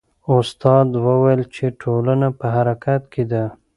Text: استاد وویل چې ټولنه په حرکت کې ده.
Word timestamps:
استاد 0.37 0.87
وویل 1.05 1.41
چې 1.55 1.65
ټولنه 1.81 2.27
په 2.39 2.45
حرکت 2.55 3.01
کې 3.13 3.23
ده. 3.31 3.43